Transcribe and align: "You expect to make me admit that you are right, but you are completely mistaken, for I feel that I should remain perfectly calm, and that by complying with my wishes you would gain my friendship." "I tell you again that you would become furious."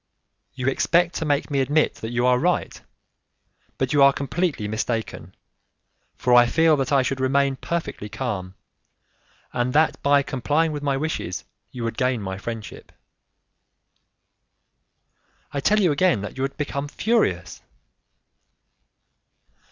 "You 0.55 0.67
expect 0.67 1.13
to 1.17 1.25
make 1.25 1.51
me 1.51 1.59
admit 1.59 1.93
that 2.01 2.09
you 2.09 2.25
are 2.25 2.39
right, 2.39 2.81
but 3.77 3.93
you 3.93 4.01
are 4.01 4.11
completely 4.11 4.67
mistaken, 4.67 5.35
for 6.15 6.33
I 6.33 6.47
feel 6.47 6.75
that 6.77 6.91
I 6.91 7.03
should 7.03 7.19
remain 7.19 7.55
perfectly 7.55 8.09
calm, 8.09 8.55
and 9.53 9.73
that 9.73 10.01
by 10.01 10.23
complying 10.23 10.71
with 10.71 10.81
my 10.81 10.97
wishes 10.97 11.43
you 11.69 11.83
would 11.83 11.97
gain 11.97 12.19
my 12.19 12.39
friendship." 12.39 12.91
"I 15.51 15.59
tell 15.59 15.79
you 15.79 15.91
again 15.91 16.21
that 16.21 16.35
you 16.35 16.41
would 16.41 16.57
become 16.57 16.87
furious." 16.87 17.61